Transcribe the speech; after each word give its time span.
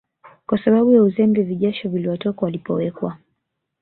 kwa 0.47 0.57
sababu 0.63 0.91
ya 0.93 1.03
uzembe 1.03 1.43
vijasho 1.43 1.89
viliwatoka 1.89 2.45
walipowekwa 2.45 3.17